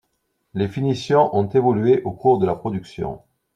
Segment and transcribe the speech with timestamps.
[0.55, 3.21] Les finitions ont évolué au cours de la production.